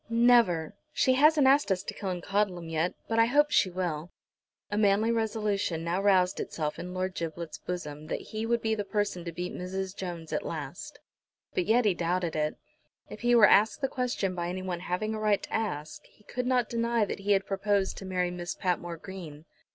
"Never. 0.09 0.73
She 0.91 1.13
hasn't 1.13 1.45
asked 1.45 1.71
us 1.71 1.83
to 1.83 1.93
Killancodlem 1.93 2.67
yet, 2.71 2.95
but 3.07 3.19
I 3.19 3.25
hope 3.27 3.51
she 3.51 3.69
will." 3.69 4.09
A 4.71 4.75
manly 4.75 5.11
resolution 5.11 5.83
now 5.83 6.01
roused 6.01 6.39
itself 6.39 6.79
in 6.79 6.95
Lord 6.95 7.13
Giblet's 7.13 7.59
bosom 7.59 8.07
that 8.07 8.19
he 8.33 8.47
would 8.47 8.63
be 8.63 8.73
the 8.73 8.83
person 8.83 9.23
to 9.25 9.31
beat 9.31 9.53
Mrs. 9.53 9.95
Jones 9.95 10.33
at 10.33 10.43
last. 10.43 10.97
But 11.53 11.65
yet 11.67 11.85
he 11.85 11.93
doubted. 11.93 12.55
If 13.11 13.21
he 13.21 13.35
were 13.35 13.45
asked 13.45 13.81
the 13.81 13.87
question 13.87 14.33
by 14.33 14.47
anyone 14.49 14.79
having 14.79 15.13
a 15.13 15.19
right 15.19 15.43
to 15.43 15.53
ask 15.53 16.03
he 16.07 16.23
could 16.23 16.47
not 16.47 16.67
deny 16.67 17.05
that 17.05 17.19
he 17.19 17.33
had 17.33 17.45
proposed 17.45 17.95
to 17.99 18.05
marry 18.05 18.31
Miss 18.31 18.55
Patmore 18.55 18.97
Green. 18.97 19.45